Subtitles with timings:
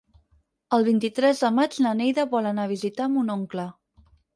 [0.77, 3.73] El vint-i-tres de maig na Neida vol anar a visitar mon oncle.